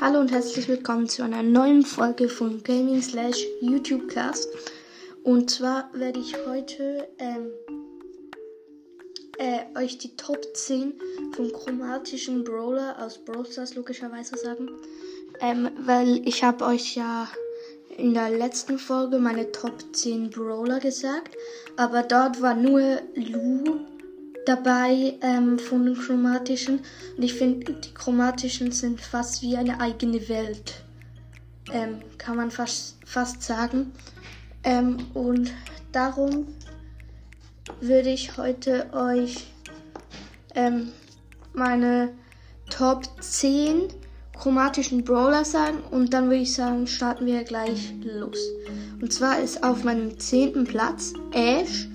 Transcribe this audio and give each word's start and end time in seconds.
Hallo 0.00 0.20
und 0.20 0.30
herzlich 0.30 0.68
willkommen 0.68 1.08
zu 1.08 1.24
einer 1.24 1.42
neuen 1.42 1.84
Folge 1.84 2.28
von 2.28 2.62
Gaming 2.62 3.02
Slash 3.02 3.44
YouTube 3.60 4.06
Cast. 4.06 4.48
Und 5.24 5.50
zwar 5.50 5.90
werde 5.92 6.20
ich 6.20 6.36
heute 6.46 7.08
ähm, 7.18 7.50
äh, 9.38 9.76
euch 9.76 9.98
die 9.98 10.14
Top 10.16 10.38
10 10.54 10.92
vom 11.34 11.50
chromatischen 11.52 12.44
Brawler 12.44 12.94
aus 13.04 13.18
Brawl 13.18 13.44
Stars 13.44 13.74
logischerweise 13.74 14.36
sagen. 14.36 14.70
Ähm, 15.40 15.68
weil 15.80 16.22
ich 16.28 16.44
habe 16.44 16.64
euch 16.64 16.94
ja 16.94 17.26
in 17.96 18.14
der 18.14 18.30
letzten 18.30 18.78
Folge 18.78 19.18
meine 19.18 19.50
Top 19.50 19.82
10 19.92 20.30
Brawler 20.30 20.78
gesagt. 20.78 21.34
Aber 21.76 22.04
dort 22.04 22.40
war 22.40 22.54
nur 22.54 23.00
Lu 23.16 23.80
dabei 24.48 25.14
ähm, 25.20 25.58
von 25.58 25.84
den 25.84 25.94
chromatischen. 25.94 26.80
Und 27.16 27.22
ich 27.22 27.34
finde, 27.34 27.74
die 27.74 27.92
chromatischen 27.92 28.72
sind 28.72 29.00
fast 29.00 29.42
wie 29.42 29.56
eine 29.56 29.80
eigene 29.80 30.28
Welt. 30.28 30.82
Ähm, 31.70 31.98
kann 32.16 32.36
man 32.36 32.50
fast, 32.50 32.96
fast 33.04 33.42
sagen. 33.42 33.92
Ähm, 34.64 34.96
und 35.12 35.52
darum 35.92 36.46
würde 37.80 38.08
ich 38.08 38.38
heute 38.38 38.90
euch 38.94 39.46
ähm, 40.54 40.92
meine 41.52 42.10
Top 42.70 43.04
10 43.20 43.88
chromatischen 44.32 45.04
Brawler 45.04 45.44
sagen 45.44 45.78
und 45.90 46.14
dann 46.14 46.26
würde 46.26 46.42
ich 46.42 46.54
sagen, 46.54 46.86
starten 46.86 47.26
wir 47.26 47.42
gleich 47.42 47.92
los. 48.02 48.38
Und 49.00 49.12
zwar 49.12 49.40
ist 49.40 49.64
auf 49.64 49.84
meinem 49.84 50.18
zehnten 50.18 50.64
Platz 50.64 51.12
Ash 51.32 51.88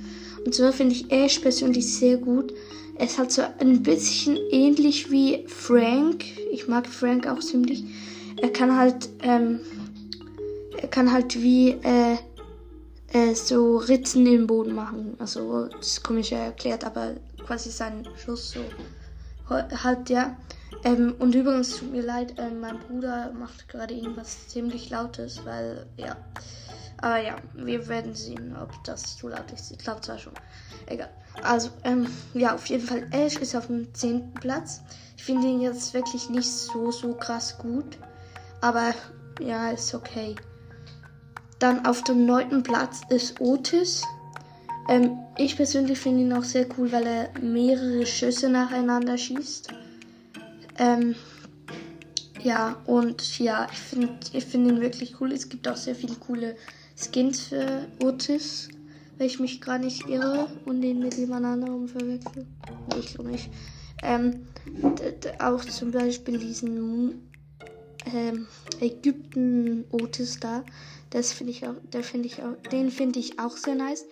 und 0.46 0.54
zwar 0.54 0.74
finde 0.74 0.96
ich 0.96 1.12
Ash 1.12 1.40
persönlich 1.40 1.94
sehr 1.94 2.18
gut. 2.18 2.54
Es 2.98 3.18
hat 3.18 3.32
so 3.32 3.42
ein 3.60 3.82
bisschen 3.82 4.38
ähnlich 4.52 5.10
wie 5.10 5.46
Frank. 5.48 6.26
Ich 6.52 6.68
mag 6.68 6.88
Frank 6.88 7.28
auch 7.28 7.40
ziemlich. 7.40 7.84
Er 8.42 8.52
kann 8.52 8.78
halt, 8.78 9.10
ähm, 9.22 9.62
er 10.80 10.88
kann 10.90 11.12
halt 11.12 11.42
wie 11.42 11.72
äh, 11.72 12.18
äh, 13.14 13.34
so 13.34 13.78
Ritzen 13.78 14.28
im 14.28 14.48
Boden 14.48 14.76
machen. 14.76 15.16
Also 15.20 15.68
das 15.68 15.88
ist 15.88 16.04
komisch 16.04 16.32
erklärt, 16.32 16.84
aber 16.84 17.16
quasi 17.46 17.72
sein 17.72 18.08
Schuss 18.18 18.52
so 18.52 18.60
halt 19.50 20.10
ja. 20.10 20.36
Ähm, 20.84 21.16
und 21.20 21.34
übrigens 21.34 21.78
tut 21.78 21.92
mir 21.92 22.02
leid, 22.02 22.38
äh, 22.38 22.50
mein 22.50 22.80
Bruder 22.80 23.32
macht 23.40 23.70
gerade 23.70 23.94
irgendwas 23.94 24.48
ziemlich 24.48 24.90
Lautes, 24.90 25.46
weil 25.46 25.86
ja. 25.98 26.18
Aber 27.04 27.22
ja, 27.22 27.36
wir 27.54 27.86
werden 27.90 28.16
sehen, 28.16 28.56
ob 28.56 28.82
das 28.86 29.18
zu 29.18 29.28
laut 29.28 29.52
ist. 29.52 29.72
Ich 29.72 29.78
glaube 29.78 30.00
zwar 30.00 30.18
schon. 30.18 30.32
Egal. 30.86 31.10
Also, 31.42 31.70
ähm, 31.84 32.08
ja, 32.34 32.56
auf 32.56 32.66
jeden 32.68 32.88
Fall, 32.88 33.06
Ash 33.12 33.36
ist 33.36 33.58
auf 33.58 33.68
dem 33.68 33.94
10. 33.94 34.36
Platz. 34.36 34.80
Ich 35.18 35.24
finde 35.26 35.48
ihn 35.48 35.60
jetzt 35.60 35.94
wirklich 35.94 36.30
nicht 36.30 36.50
so, 36.50 36.92
so 36.92 37.14
krass 37.14 37.58
gut. 37.58 37.98
Aber 38.62 38.94
ja, 39.42 39.72
ist 39.72 39.94
okay. 39.94 40.36
Dann 41.60 41.86
auf 41.86 42.06
dem 42.06 42.26
9. 42.26 42.64
Platz 42.64 43.02
ist 43.10 43.42
Otis. 43.42 44.04
Ähm, 44.88 45.18
ich 45.36 45.58
persönlich 45.58 46.00
finde 46.00 46.22
ihn 46.22 46.32
auch 46.32 46.46
sehr 46.46 46.68
cool, 46.78 46.90
weil 46.94 47.06
er 47.06 47.30
mehrere 47.42 48.06
Schüsse 48.06 48.48
nacheinander 48.48 49.18
schießt. 49.18 49.74
Ähm, 50.78 51.16
ja, 52.42 52.78
und 52.86 53.40
ja, 53.40 53.68
ich 53.70 53.80
finde 53.80 54.14
ich 54.32 54.46
find 54.46 54.70
ihn 54.70 54.80
wirklich 54.80 55.20
cool. 55.20 55.34
Es 55.34 55.50
gibt 55.50 55.68
auch 55.68 55.76
sehr 55.76 55.96
viele 55.96 56.16
coole 56.16 56.56
Skins 56.96 57.48
für 57.48 57.88
Otis, 58.04 58.70
wenn 59.18 59.28
ich 59.28 59.40
mich 59.40 59.62
gar 59.62 59.78
nicht 59.78 60.08
irre 60.08 60.48
und 60.66 60.82
den 60.82 61.00
mit 61.00 61.16
jemand 61.16 61.46
anderem 61.46 61.88
verwechsel. 61.88 62.46
Nee, 62.90 63.00
ich 63.00 63.14
glaube 63.14 63.32
nicht. 63.32 63.50
Ähm, 64.02 64.48
auch 65.40 65.64
zum 65.66 65.92
Beispiel 65.92 66.38
diesen 66.38 67.30
ähm, 68.14 68.48
Ägypten 68.82 69.86
Otis 69.92 70.40
da. 70.40 70.64
Das 71.10 71.32
finde 71.32 71.52
ich 71.52 71.68
auch, 71.68 71.76
der 71.92 72.04
finde 72.04 72.28
ich 72.28 72.42
auch, 72.42 72.56
den 72.72 72.92
finde 72.92 73.20
ich 73.20 73.40
auch 73.40 73.56
sehr 73.56 73.76
nice. 73.76 74.06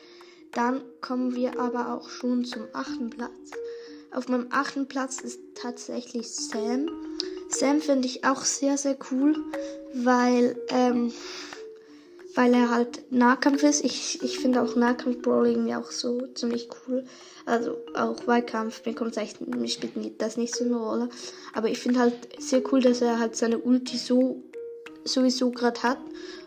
Dann 0.54 0.82
kommen 1.00 1.36
wir 1.36 1.60
aber 1.60 1.94
auch 1.94 2.10
schon 2.10 2.46
zum 2.46 2.64
achten 2.74 3.10
Platz. 3.10 3.52
Auf 4.12 4.28
meinem 4.28 4.48
achten 4.52 4.88
Platz 4.88 5.22
ist 5.22 5.40
tatsächlich 5.56 6.30
Sam. 6.30 6.90
Sam 7.50 7.80
finde 7.80 8.08
ich 8.08 8.26
auch 8.26 8.44
sehr, 8.44 8.78
sehr 8.78 8.98
cool, 9.12 9.38
weil 9.94 10.58
ähm, 10.70 11.14
weil 12.36 12.54
er 12.54 12.70
halt 12.70 13.12
Nahkampf 13.12 13.64
ist. 13.64 13.84
Ich, 13.84 14.22
ich 14.24 14.40
finde 14.40 14.62
auch 14.62 14.76
Nahkampf-Brawling 14.76 15.68
ja 15.68 15.80
auch 15.80 15.92
so 15.92 16.28
ziemlich 16.28 16.70
cool. 16.88 17.06
Also 17.46 17.78
auch 17.96 18.28
Weitkampf, 18.28 18.86
mir 18.86 18.94
kommt 18.94 19.18
echt, 19.18 19.46
mir 19.46 19.68
spielt 19.68 20.22
das 20.22 20.38
nicht 20.38 20.56
so 20.56 20.64
eine 20.64 20.78
Rolle. 20.78 21.10
Aber 21.54 21.70
ich 21.70 21.80
finde 21.80 22.00
halt 22.00 22.14
sehr 22.40 22.62
cool, 22.72 22.82
dass 22.82 23.02
er 23.02 23.20
halt 23.20 23.36
seine 23.36 23.58
Ulti 23.58 23.98
so 23.98 24.44
sowieso 25.04 25.52
gerade 25.52 25.82
hat. 25.84 25.98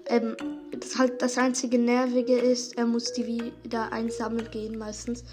Ähm, 0.06 0.36
das 0.70 0.98
halt 0.98 1.22
das 1.22 1.38
einzige 1.38 1.78
Nervige 1.78 2.38
ist, 2.38 2.76
er 2.76 2.86
muss 2.86 3.12
die 3.12 3.52
wieder 3.62 3.92
einsammeln 3.92 4.50
gehen 4.50 4.78
meistens. 4.78 5.24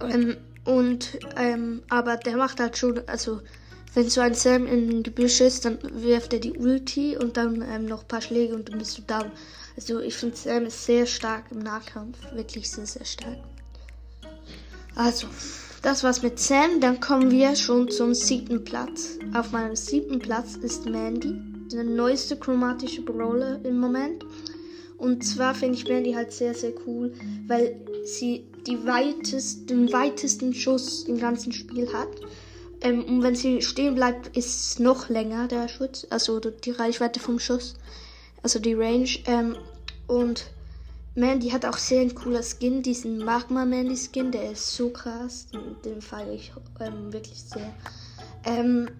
Ähm, 0.00 0.36
und 0.64 1.18
ähm, 1.36 1.82
aber 1.88 2.16
der 2.16 2.36
macht 2.36 2.60
halt 2.60 2.76
schon, 2.76 3.00
also 3.06 3.40
wenn 3.96 4.10
so 4.10 4.20
ein 4.20 4.34
Sam 4.34 4.66
im 4.66 5.02
Gebüsch 5.02 5.40
ist, 5.40 5.64
dann 5.64 5.78
wirft 5.90 6.34
er 6.34 6.38
die 6.38 6.52
Ulti 6.52 7.16
und 7.16 7.38
dann 7.38 7.64
ähm, 7.66 7.86
noch 7.86 8.02
ein 8.02 8.08
paar 8.08 8.20
Schläge 8.20 8.54
und 8.54 8.68
dann 8.68 8.76
bist 8.76 8.98
du 8.98 9.02
down. 9.02 9.32
Also 9.74 10.00
ich 10.00 10.14
finde 10.14 10.36
Sam 10.36 10.66
ist 10.66 10.84
sehr 10.84 11.06
stark 11.06 11.44
im 11.50 11.60
Nahkampf. 11.60 12.18
Wirklich 12.34 12.70
sehr, 12.70 12.84
sehr 12.84 13.06
stark. 13.06 13.38
Also, 14.94 15.28
das 15.80 16.04
war's 16.04 16.22
mit 16.22 16.38
Sam. 16.38 16.78
Dann 16.78 17.00
kommen 17.00 17.30
wir 17.30 17.56
schon 17.56 17.90
zum 17.90 18.12
siebten 18.12 18.64
Platz. 18.64 19.18
Auf 19.32 19.52
meinem 19.52 19.76
siebten 19.76 20.18
Platz 20.18 20.56
ist 20.56 20.84
Mandy, 20.84 21.34
der 21.72 21.84
neueste 21.84 22.36
chromatische 22.36 23.00
Brawler 23.00 23.64
im 23.64 23.80
Moment. 23.80 24.26
Und 24.98 25.24
zwar 25.24 25.54
finde 25.54 25.78
ich 25.78 25.88
Mandy 25.88 26.12
halt 26.12 26.32
sehr, 26.32 26.52
sehr 26.52 26.72
cool, 26.86 27.14
weil 27.46 27.80
sie 28.04 28.44
die 28.66 28.84
weitest, 28.84 29.70
den 29.70 29.90
weitesten 29.90 30.52
Schuss 30.52 31.04
im 31.04 31.18
ganzen 31.18 31.52
Spiel 31.52 31.90
hat. 31.94 32.10
Ähm, 32.80 33.04
und 33.04 33.22
wenn 33.22 33.34
sie 33.34 33.62
stehen 33.62 33.94
bleibt, 33.94 34.36
ist 34.36 34.70
es 34.72 34.78
noch 34.78 35.08
länger 35.08 35.48
der 35.48 35.68
Schutz, 35.68 36.06
also 36.10 36.40
die 36.40 36.70
Reichweite 36.70 37.20
vom 37.20 37.38
Schuss, 37.38 37.74
also 38.42 38.58
die 38.58 38.74
Range. 38.74 39.08
Ähm, 39.26 39.56
und 40.06 40.46
Mandy 41.14 41.48
hat 41.48 41.64
auch 41.64 41.78
sehr 41.78 42.02
ein 42.02 42.14
cooler 42.14 42.42
Skin, 42.42 42.82
diesen 42.82 43.18
Magma 43.18 43.64
Mandy 43.64 43.96
Skin, 43.96 44.30
der 44.30 44.52
ist 44.52 44.76
so 44.76 44.90
krass, 44.90 45.46
den, 45.46 45.76
den 45.84 46.02
feiere 46.02 46.32
ich 46.32 46.52
ähm, 46.80 47.12
wirklich 47.12 47.42
sehr. 47.42 47.72
Ähm, 48.44 48.90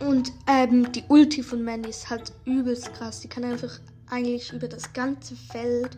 und 0.00 0.32
ähm, 0.48 0.90
die 0.92 1.04
Ulti 1.08 1.42
von 1.42 1.62
Mandy 1.62 1.90
ist 1.90 2.10
halt 2.10 2.32
übelst 2.44 2.92
krass. 2.94 3.20
Die 3.20 3.28
kann 3.28 3.44
einfach 3.44 3.80
eigentlich 4.08 4.52
über 4.52 4.68
das 4.68 4.92
ganze 4.92 5.34
Feld 5.34 5.96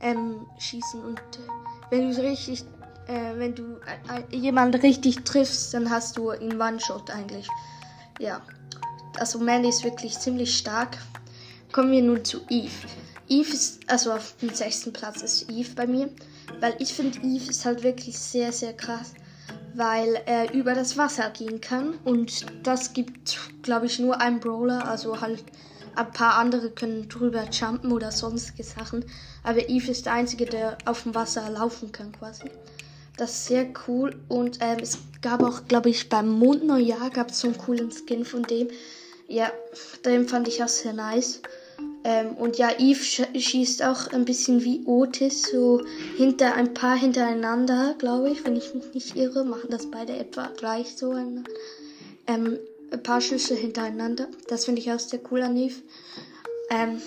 ähm, 0.00 0.46
schießen 0.58 1.02
und 1.04 1.18
äh, 1.18 1.90
wenn 1.90 2.10
du 2.10 2.22
richtig 2.22 2.64
äh, 3.06 3.38
wenn 3.38 3.54
du 3.54 3.78
äh, 4.08 4.36
jemanden 4.36 4.80
richtig 4.80 5.24
triffst, 5.24 5.74
dann 5.74 5.90
hast 5.90 6.16
du 6.16 6.32
ihn 6.32 6.60
One-Shot 6.60 7.10
eigentlich. 7.10 7.48
Ja. 8.18 8.42
Also 9.18 9.38
Mandy 9.38 9.68
ist 9.68 9.84
wirklich 9.84 10.18
ziemlich 10.18 10.56
stark. 10.56 10.98
Kommen 11.72 11.90
wir 11.90 12.02
nun 12.02 12.24
zu 12.24 12.40
Eve. 12.48 12.70
Eve 13.28 13.52
ist, 13.52 13.80
also 13.88 14.12
auf 14.12 14.34
dem 14.40 14.50
sechsten 14.50 14.92
Platz 14.92 15.22
ist 15.22 15.50
Eve 15.50 15.70
bei 15.74 15.86
mir. 15.86 16.10
Weil 16.60 16.74
ich 16.78 16.92
finde, 16.92 17.18
Eve 17.18 17.50
ist 17.50 17.64
halt 17.64 17.82
wirklich 17.82 18.18
sehr, 18.18 18.52
sehr 18.52 18.72
krass. 18.72 19.14
Weil 19.74 20.20
er 20.26 20.52
über 20.52 20.74
das 20.74 20.96
Wasser 20.96 21.30
gehen 21.30 21.60
kann. 21.60 21.94
Und 22.04 22.46
das 22.62 22.92
gibt, 22.92 23.38
glaube 23.62 23.86
ich, 23.86 23.98
nur 23.98 24.20
ein 24.20 24.40
Brawler. 24.40 24.88
Also 24.88 25.20
halt 25.20 25.44
ein 25.96 26.10
paar 26.12 26.36
andere 26.36 26.70
können 26.70 27.08
drüber 27.08 27.44
jumpen 27.50 27.92
oder 27.92 28.12
sonstige 28.12 28.62
Sachen. 28.62 29.04
Aber 29.42 29.68
Eve 29.68 29.90
ist 29.90 30.06
der 30.06 30.12
einzige, 30.12 30.44
der 30.46 30.76
auf 30.84 31.04
dem 31.04 31.14
Wasser 31.14 31.48
laufen 31.50 31.90
kann 31.92 32.12
quasi. 32.12 32.50
Das 33.16 33.30
ist 33.32 33.46
sehr 33.46 33.66
cool. 33.86 34.14
Und 34.28 34.58
ähm, 34.60 34.78
es 34.80 34.98
gab 35.22 35.42
auch, 35.42 35.66
glaube 35.68 35.90
ich, 35.90 36.08
beim 36.08 36.28
Mondneujahr 36.28 37.10
gab 37.10 37.30
es 37.30 37.40
so 37.40 37.48
einen 37.48 37.58
coolen 37.58 37.90
Skin 37.90 38.24
von 38.24 38.42
dem. 38.42 38.68
Ja, 39.28 39.50
den 40.04 40.28
fand 40.28 40.48
ich 40.48 40.62
auch 40.62 40.68
sehr 40.68 40.92
nice. 40.92 41.40
Ähm, 42.04 42.36
und 42.36 42.56
ja, 42.56 42.70
Eve 42.78 43.02
sch 43.02 43.22
schießt 43.34 43.82
auch 43.82 44.12
ein 44.12 44.24
bisschen 44.24 44.62
wie 44.62 44.82
Otis, 44.86 45.42
so 45.50 45.82
hinter 46.16 46.54
ein 46.54 46.72
paar 46.72 46.96
hintereinander, 46.96 47.96
glaube 47.98 48.30
ich, 48.30 48.44
wenn 48.44 48.54
ich 48.54 48.72
mich 48.74 48.94
nicht 48.94 49.16
irre, 49.16 49.44
machen 49.44 49.70
das 49.70 49.90
beide 49.90 50.12
etwa 50.12 50.46
gleich 50.56 50.96
so 50.96 51.10
ein, 51.10 51.44
ähm, 52.28 52.58
ein 52.92 53.02
paar 53.02 53.20
Schüsse 53.20 53.56
hintereinander. 53.56 54.28
Das 54.46 54.66
finde 54.66 54.80
ich 54.80 54.92
auch 54.92 55.00
sehr 55.00 55.18
cool 55.32 55.42
an 55.42 55.56
Eve. 55.56 55.74
Ähm, 56.70 57.00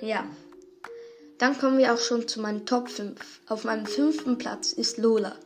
ja. 0.00 0.24
Dann 1.38 1.58
kommen 1.58 1.78
wir 1.78 1.92
auch 1.92 1.98
schon 1.98 2.26
zu 2.26 2.40
meinen 2.40 2.64
Top 2.64 2.88
5. 2.88 3.40
Auf 3.48 3.64
meinem 3.64 3.86
fünften 3.86 4.38
Platz 4.38 4.72
ist 4.72 4.96
Lola. 4.96 5.36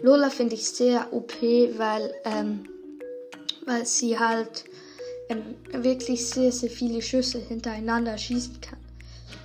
Lola 0.00 0.30
finde 0.30 0.54
ich 0.54 0.68
sehr 0.68 1.12
OP, 1.12 1.42
weil, 1.42 2.14
ähm, 2.24 2.68
weil 3.66 3.84
sie 3.84 4.18
halt 4.18 4.64
ähm, 5.28 5.56
wirklich 5.72 6.28
sehr, 6.28 6.52
sehr 6.52 6.70
viele 6.70 7.02
Schüsse 7.02 7.38
hintereinander 7.38 8.16
schießen 8.16 8.60
kann. 8.60 8.78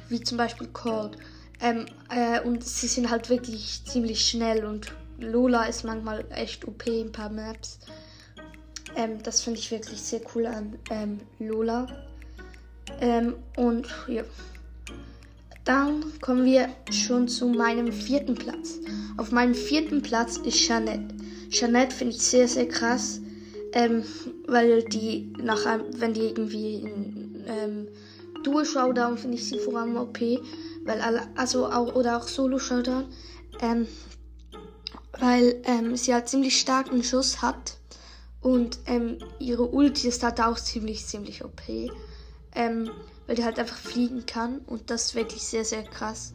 Wie 0.10 0.22
zum 0.22 0.38
Beispiel 0.38 0.68
Cold. 0.68 1.18
Ähm, 1.60 1.88
äh, 2.10 2.42
und 2.42 2.64
sie 2.64 2.88
sind 2.88 3.10
halt 3.10 3.30
wirklich 3.30 3.84
ziemlich 3.86 4.28
schnell 4.28 4.66
und 4.66 4.94
Lola 5.18 5.66
ist 5.66 5.84
manchmal 5.84 6.26
echt 6.32 6.68
OP 6.68 6.86
in 6.86 7.08
ein 7.08 7.12
paar 7.12 7.30
Maps. 7.30 7.80
Ähm, 8.96 9.24
das 9.24 9.42
finde 9.42 9.60
ich 9.60 9.72
wirklich 9.72 10.02
sehr 10.02 10.22
cool 10.36 10.46
an 10.46 10.78
ähm, 10.92 11.20
Lola. 11.40 11.88
Ähm, 13.02 13.36
und 13.58 13.88
ja. 14.08 14.24
Dann 15.66 16.20
kommen 16.22 16.46
wir 16.46 16.70
schon 16.92 17.28
zu 17.28 17.48
meinem 17.48 17.92
vierten 17.92 18.36
Platz. 18.36 18.80
Auf 19.18 19.32
meinem 19.32 19.56
vierten 19.56 20.04
Platz 20.04 20.38
ist 20.38 20.60
Jeanette. 20.60 21.16
Jeanette 21.50 21.96
finde 21.96 22.14
ich 22.14 22.22
sehr, 22.22 22.48
sehr 22.48 22.68
krass, 22.68 23.20
ähm, 23.74 24.04
weil 24.48 24.84
die 24.84 25.34
nach 25.40 25.66
einem, 25.66 25.86
wenn 26.00 26.14
die 26.14 26.22
irgendwie 26.22 26.76
in 26.76 27.44
ähm, 27.48 27.88
Duo-Showdown 28.44 29.18
finde 29.18 29.38
ich 29.38 29.50
sie 29.50 29.58
vor 29.58 29.80
allem 29.80 29.98
OP, 29.98 30.20
weil 30.84 31.02
alle, 31.02 31.28
also 31.36 31.66
auch, 31.66 31.96
oder 31.96 32.18
auch 32.18 32.28
Solo-Showdown, 32.28 33.06
ähm, 33.62 33.88
weil 35.20 35.62
ähm, 35.64 35.96
sie 35.96 36.14
halt 36.14 36.30
ziemlich 36.30 36.60
starken 36.60 37.04
Schuss 37.04 37.42
hat 37.42 37.78
und 38.42 38.78
ähm, 38.86 39.18
ihre 39.40 39.64
Ulti 39.64 40.10
ist 40.10 40.22
halt 40.22 40.40
auch 40.42 40.60
ziemlich, 40.60 41.08
ziemlich 41.08 41.44
OP. 41.44 41.62
Ähm, 42.54 42.92
weil 43.28 43.36
die 43.36 43.44
halt 43.44 43.60
einfach 43.60 43.78
fliegen 43.78 44.26
kann 44.26 44.60
und 44.60 44.90
das 44.90 45.06
ist 45.06 45.16
wirklich 45.16 45.44
sehr, 45.44 45.66
sehr 45.66 45.84
krass. 45.84 46.34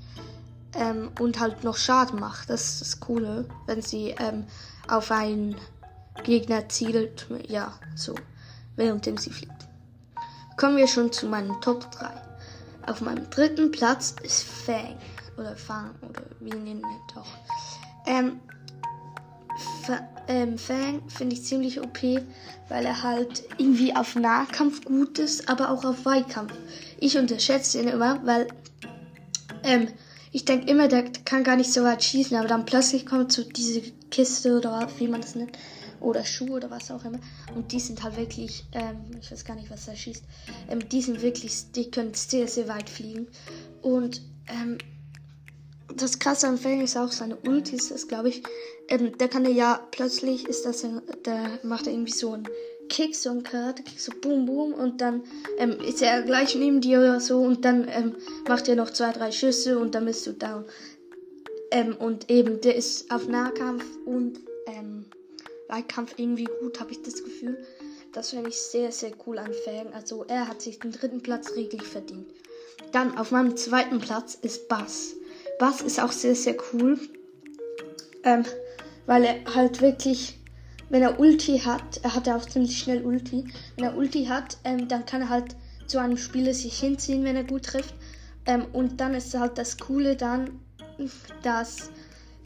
Ähm, 0.75 1.10
und 1.19 1.40
halt 1.40 1.64
noch 1.64 1.76
Schaden 1.76 2.20
macht. 2.20 2.48
Das 2.48 2.75
ist 2.75 2.81
das 2.81 3.00
Coole, 3.00 3.46
wenn 3.66 3.82
sie 3.82 4.14
ähm, 4.20 4.44
auf 4.88 5.10
einen 5.10 5.56
Gegner 6.22 6.69
zielt. 6.69 7.26
Ja, 7.48 7.72
so, 7.96 8.14
währenddem 8.76 9.16
sie 9.16 9.31
fliegt. 9.31 9.66
Kommen 10.56 10.76
wir 10.76 10.87
schon 10.87 11.10
zu 11.10 11.26
meinen 11.26 11.60
Top 11.60 11.90
3. 11.90 12.08
Auf 12.87 13.00
meinem 13.00 13.28
dritten 13.31 13.70
Platz 13.72 14.14
ist 14.22 14.44
Fang. 14.44 14.96
Oder 15.37 15.56
Fang, 15.56 15.90
oder 16.08 16.22
wie 16.38 16.50
nennen 16.50 16.82
wir 16.82 17.20
auch. 17.20 17.26
Ähm, 18.06 18.40
ähm, 20.31 20.59
Fang 20.59 21.03
finde 21.09 21.35
ich 21.35 21.43
ziemlich 21.43 21.81
OP, 21.81 22.03
weil 22.69 22.87
er 22.87 23.03
halt 23.03 23.43
irgendwie 23.59 23.97
auf 23.97 24.15
Nahkampf 24.15 24.85
gut 24.85 25.19
ist, 25.19 25.49
aber 25.49 25.71
auch 25.71 25.85
auf 25.85 26.05
Weitkampf. 26.05 26.53
Ich 27.00 27.19
unterschätze 27.19 27.81
ihn 27.81 27.88
immer, 27.88 28.25
weil 28.25 28.47
ähm, 29.65 29.88
ich 30.31 30.44
denke 30.44 30.71
immer, 30.71 30.87
der 30.87 31.11
kann 31.25 31.43
gar 31.43 31.56
nicht 31.56 31.73
so 31.73 31.82
weit 31.82 32.05
schießen, 32.05 32.37
aber 32.37 32.47
dann 32.47 32.65
plötzlich 32.65 33.06
kommt 33.06 33.32
so 33.32 33.43
diese 33.43 33.81
Kiste 34.12 34.56
oder 34.56 34.88
wie 34.99 35.09
man 35.09 35.21
das 35.21 35.35
nennt, 35.35 35.59
oder 35.99 36.25
Schuhe 36.25 36.53
oder 36.53 36.71
was 36.71 36.93
auch 36.93 37.05
immer. 37.05 37.19
Und 37.56 37.73
die 37.73 37.81
sind 37.81 38.05
halt 38.05 38.17
wirklich, 38.17 38.65
ähm, 38.71 39.00
ich 39.21 39.33
weiß 39.33 39.44
gar 39.44 39.56
nicht, 39.56 39.69
was 39.69 39.88
er 39.88 39.97
schießt, 39.97 40.23
ähm, 40.69 40.88
die 40.88 41.03
sind 41.03 41.23
wirklich, 41.23 41.73
die 41.73 41.91
können 41.91 42.15
sehr, 42.15 42.47
sehr 42.47 42.69
weit 42.69 42.88
fliegen. 42.88 43.26
Und 43.83 44.23
ähm, 44.47 44.79
das 45.96 46.19
krasse 46.19 46.48
am 46.48 46.58
Fang 46.58 46.81
ist 46.81 46.96
auch 46.96 47.12
seine 47.12 47.37
Ultis, 47.46 47.90
ist 47.90 48.08
glaube 48.08 48.28
ich, 48.28 48.42
ähm, 48.88 49.16
der 49.19 49.28
kann 49.28 49.44
ja 49.54 49.87
plötzlich 49.90 50.46
ist 50.46 50.64
das, 50.64 50.84
der 51.25 51.58
macht 51.62 51.87
er 51.87 51.92
irgendwie 51.92 52.12
so 52.12 52.32
einen 52.32 52.48
Kick, 52.88 53.14
so 53.14 53.31
einen 53.31 53.42
Karate, 53.42 53.82
so 53.96 54.12
boom, 54.20 54.46
boom 54.46 54.75
und 54.75 55.00
dann 55.00 55.22
ähm, 55.58 55.78
ist 55.81 56.02
er 56.02 56.22
gleich 56.22 56.54
neben 56.56 56.81
dir 56.81 56.98
oder 56.98 57.20
so 57.20 57.40
und 57.40 57.64
dann 57.64 57.88
ähm, 57.88 58.16
macht 58.48 58.69
er 58.69 58.76
noch 58.76 58.90
zwei, 58.90 59.12
drei 59.12 59.31
Schüsse 59.31 59.78
und 59.78 59.94
dann 59.94 60.04
bist 60.04 60.26
du 60.26 60.32
down. 60.32 60.64
Ähm, 61.70 61.96
und 61.96 62.31
eben, 62.31 62.60
der 62.60 62.75
ist 62.75 63.10
auf 63.12 63.28
Nahkampf 63.28 63.84
und 64.04 64.40
ähm, 64.66 65.04
Weitkampf 65.69 66.14
irgendwie 66.16 66.48
gut, 66.60 66.81
habe 66.81 66.90
ich 66.90 67.02
das 67.02 67.22
Gefühl. 67.22 67.64
Das 68.12 68.31
finde 68.31 68.48
ich 68.50 68.60
sehr, 68.60 68.90
sehr 68.90 69.12
cool 69.25 69.38
an 69.38 69.52
Fang. 69.64 69.92
Also 69.92 70.25
er 70.26 70.48
hat 70.48 70.60
sich 70.60 70.81
den 70.81 70.90
dritten 70.90 71.22
Platz 71.22 71.54
reglich 71.54 71.84
verdient. 71.84 72.26
Dann 72.90 73.16
auf 73.16 73.31
meinem 73.31 73.56
zweiten 73.56 74.00
Platz 74.00 74.37
ist 74.42 74.66
Bass. 74.66 75.14
Bass 75.61 75.83
ist 75.83 76.01
auch 76.01 76.11
sehr, 76.11 76.35
sehr 76.35 76.57
cool. 76.73 76.99
Ähm, 78.25 78.45
weil 79.07 79.25
er 79.25 79.55
halt 79.55 79.83
wirklich, 79.83 80.39
wenn 80.89 81.03
er 81.03 81.21
Ulti 81.21 81.59
hat, 81.59 82.01
er 82.03 82.15
hat 82.15 82.27
ja 82.27 82.37
auch 82.37 82.47
ziemlich 82.47 82.79
schnell 82.79 83.05
Ulti. 83.05 83.45
Wenn 83.77 83.85
er 83.85 83.97
Ulti 83.97 84.25
hat, 84.25 84.57
ähm, 84.65 84.89
dann 84.89 85.05
kann 85.05 85.21
er 85.21 85.29
halt 85.29 85.55
zu 85.87 85.99
einem 85.99 86.17
Spieler 86.17 86.55
sich 86.55 86.81
hinziehen, 86.81 87.25
wenn 87.25 87.37
er 87.37 87.45
gut 87.45 87.67
trifft. 87.67 87.95
Ähm, 88.47 88.65
und 88.73 89.01
dann 89.03 89.12
ist 89.12 89.39
halt 89.39 89.59
das 89.59 89.77
Coole 89.77 90.17
dann, 90.17 90.61
dass, 91.43 91.91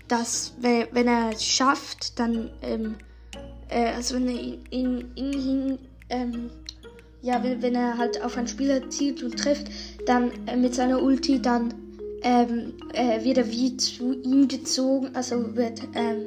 dass 0.08 0.54
wenn, 0.58 0.88
wenn 0.90 1.06
er 1.06 1.30
es 1.30 1.44
schafft, 1.44 2.18
dann, 2.18 2.50
ähm, 2.62 2.96
äh, 3.68 3.92
also 3.92 4.16
wenn 4.16 4.28
er 4.28 4.34
ihn, 4.34 5.12
ihn, 5.14 5.32
ihn 5.32 5.78
ähm, 6.08 6.50
ja, 7.22 7.40
wenn, 7.44 7.62
wenn 7.62 7.76
er 7.76 7.96
halt 7.96 8.20
auf 8.22 8.36
einen 8.36 8.48
Spieler 8.48 8.90
zielt 8.90 9.22
und 9.22 9.38
trifft, 9.38 9.68
dann 10.04 10.32
äh, 10.48 10.56
mit 10.56 10.74
seiner 10.74 11.00
Ulti, 11.00 11.40
dann 11.40 11.83
ähm, 12.24 12.72
äh, 12.94 13.22
wird 13.22 13.36
er 13.36 13.50
wie 13.50 13.76
zu 13.76 14.14
ihm 14.14 14.48
gezogen, 14.48 15.14
also 15.14 15.54
wird 15.54 15.82
ähm, 15.94 16.22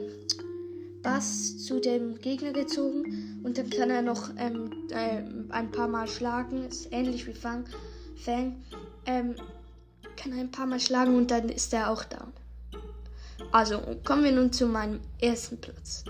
Bass 1.01 1.57
zu 1.57 1.79
dem 1.79 2.19
Gegner 2.19 2.53
gezogen 2.53 3.41
und 3.43 3.57
dann 3.57 3.69
kann 3.69 3.89
er 3.89 4.03
noch 4.03 4.29
ähm, 4.37 4.69
äh, 4.91 5.23
ein 5.49 5.71
paar 5.71 5.87
Mal 5.87 6.07
schlagen, 6.07 6.67
ist 6.67 6.91
ähnlich 6.91 7.25
wie 7.25 7.33
Fang. 7.33 7.65
Fang 8.15 8.63
ähm, 9.07 9.35
kann 10.15 10.33
er 10.33 10.39
ein 10.39 10.51
paar 10.51 10.67
Mal 10.67 10.79
schlagen 10.79 11.15
und 11.15 11.31
dann 11.31 11.49
ist 11.49 11.73
er 11.73 11.89
auch 11.89 12.03
down. 12.03 12.31
Also 13.51 13.81
kommen 14.03 14.23
wir 14.23 14.31
nun 14.31 14.53
zu 14.53 14.67
meinem 14.67 14.99
ersten 15.19 15.59
Platz. 15.59 16.03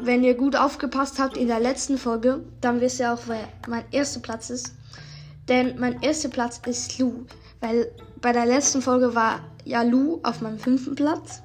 Wenn 0.00 0.22
ihr 0.22 0.34
gut 0.34 0.54
aufgepasst 0.54 1.18
habt 1.18 1.36
in 1.36 1.48
der 1.48 1.60
letzten 1.60 1.98
Folge, 1.98 2.44
dann 2.60 2.80
wisst 2.80 3.00
ihr 3.00 3.12
auch, 3.12 3.22
wer 3.26 3.48
mein 3.68 3.84
erster 3.90 4.20
Platz 4.20 4.50
ist. 4.50 4.74
Denn 5.48 5.78
mein 5.80 6.02
erster 6.02 6.28
Platz 6.28 6.60
ist 6.66 6.98
Lou. 6.98 7.24
Weil 7.60 7.90
bei 8.20 8.32
der 8.32 8.46
letzten 8.46 8.82
Folge 8.82 9.14
war 9.14 9.40
ja 9.64 9.82
Lu 9.82 10.20
auf 10.22 10.40
meinem 10.40 10.58
fünften 10.58 10.94
Platz 10.94 11.42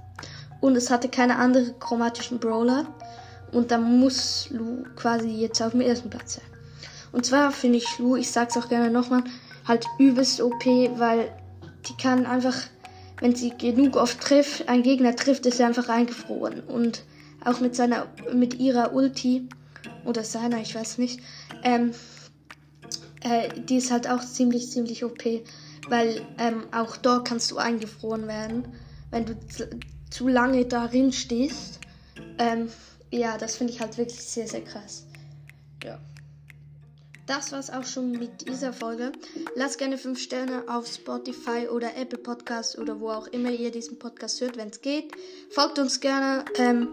und 0.61 0.75
es 0.75 0.89
hatte 0.89 1.09
keine 1.09 1.37
anderen 1.37 1.77
chromatischen 1.79 2.39
Brawler. 2.39 2.85
Und 3.51 3.71
da 3.71 3.77
muss 3.77 4.49
Lu 4.49 4.83
quasi 4.95 5.29
jetzt 5.29 5.61
auf 5.61 5.71
dem 5.71 5.81
ersten 5.81 6.09
Platz 6.09 6.35
sein. 6.35 6.45
Und 7.11 7.25
zwar 7.25 7.51
finde 7.51 7.77
ich 7.77 7.99
Lu, 7.99 8.15
ich 8.15 8.31
sag's 8.31 8.57
auch 8.57 8.67
gerne 8.67 8.89
nochmal, 8.89 9.23
halt 9.65 9.85
übelst 9.99 10.41
OP, 10.41 10.65
weil 10.65 11.31
die 11.87 11.95
kann 11.95 12.25
einfach, 12.25 12.55
wenn 13.19 13.35
sie 13.35 13.51
genug 13.57 13.95
oft 13.95 14.19
trifft, 14.19 14.67
ein 14.67 14.83
Gegner 14.83 15.15
trifft, 15.15 15.45
ist 15.45 15.57
sie 15.57 15.63
einfach 15.63 15.87
eingefroren. 15.87 16.61
Und 16.61 17.03
auch 17.45 17.59
mit 17.59 17.75
seiner, 17.75 18.07
mit 18.33 18.55
ihrer 18.55 18.93
Ulti, 18.93 19.47
oder 20.05 20.23
seiner, 20.23 20.61
ich 20.61 20.75
weiß 20.75 20.97
nicht, 20.97 21.19
ähm, 21.63 21.91
äh, 23.21 23.49
die 23.67 23.77
ist 23.77 23.91
halt 23.91 24.09
auch 24.09 24.21
ziemlich, 24.21 24.69
ziemlich 24.69 25.03
OP 25.03 25.23
weil 25.89 26.25
ähm, 26.37 26.63
auch 26.71 26.97
dort 26.97 27.27
kannst 27.27 27.51
du 27.51 27.57
eingefroren 27.57 28.27
werden, 28.27 28.65
wenn 29.11 29.25
du 29.25 29.35
zu 30.09 30.27
lange 30.27 30.65
darin 30.65 31.11
stehst. 31.11 31.79
Ähm, 32.37 32.69
ja, 33.11 33.37
das 33.37 33.57
finde 33.57 33.73
ich 33.73 33.79
halt 33.79 33.97
wirklich 33.97 34.21
sehr, 34.21 34.47
sehr 34.47 34.63
krass. 34.63 35.05
Ja. 35.83 35.99
Das 37.27 37.51
war's 37.51 37.71
auch 37.71 37.85
schon 37.85 38.11
mit 38.11 38.47
dieser 38.47 38.71
Folge. 38.71 39.11
Lasst 39.55 39.79
gerne 39.79 39.97
5 39.97 40.19
Sterne 40.19 40.63
auf 40.67 40.85
Spotify 40.87 41.67
oder 41.71 41.95
Apple 41.97 42.19
Podcast 42.19 42.77
oder 42.77 42.99
wo 42.99 43.09
auch 43.09 43.27
immer 43.27 43.49
ihr 43.49 43.71
diesen 43.71 43.97
Podcast 43.97 44.41
hört, 44.41 44.57
wenn 44.57 44.69
es 44.69 44.81
geht. 44.81 45.11
Folgt 45.49 45.79
uns 45.79 45.99
gerne 45.99 46.45
ähm, 46.57 46.87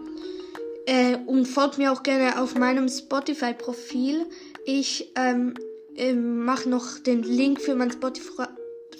äh, 0.87 1.17
und 1.27 1.45
folgt 1.45 1.77
mir 1.77 1.91
auch 1.91 2.01
gerne 2.01 2.41
auf 2.41 2.55
meinem 2.55 2.89
Spotify-Profil. 2.89 4.25
Ich 4.65 5.11
ähm, 5.15 5.53
äh, 5.95 6.13
mache 6.13 6.67
noch 6.67 6.97
den 6.97 7.21
Link 7.21 7.61
für 7.61 7.75
mein 7.75 7.91
Spotify 7.91 8.47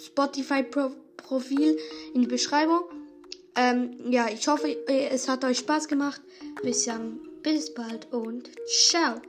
Spotify-Profil 0.06 1.78
in 2.14 2.20
die 2.20 2.26
Beschreibung. 2.26 2.82
Ähm, 3.56 4.10
ja, 4.10 4.28
ich 4.28 4.46
hoffe, 4.48 4.76
es 4.86 5.28
hat 5.28 5.44
euch 5.44 5.58
Spaß 5.58 5.88
gemacht. 5.88 6.20
Bis 6.62 6.84
dann, 6.84 7.20
bis 7.42 7.72
bald 7.72 8.12
und 8.12 8.50
ciao. 8.66 9.20